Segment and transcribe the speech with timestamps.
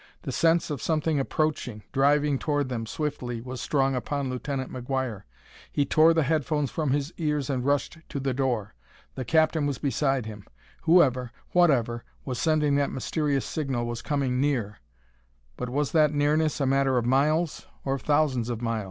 [0.23, 5.25] The sense of something approaching, driving toward them swiftly, was strong upon Lieutenant McGuire.
[5.71, 8.73] He tore the head phones from his ears and rushed to the door.
[9.13, 10.47] The captain was beside him.
[10.85, 14.77] Whoever whatever was sending that mysterious signal was coming near
[15.55, 18.79] but was that nearness a matter of miles or of thousands of miles?